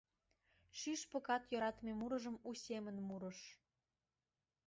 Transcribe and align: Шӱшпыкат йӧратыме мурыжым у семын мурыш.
Шӱшпыкат 0.79 1.43
йӧратыме 1.51 1.93
мурыжым 1.99 2.35
у 2.49 2.51
семын 2.65 2.95
мурыш. 3.07 3.39